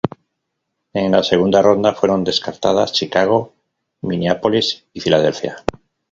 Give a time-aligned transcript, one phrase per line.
[0.93, 3.53] En la segunda ronda fueron descartadas Chicago,
[4.01, 5.57] Minneapolis y Filadelfia.